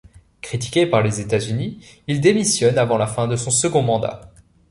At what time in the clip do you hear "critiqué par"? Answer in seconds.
0.41-1.03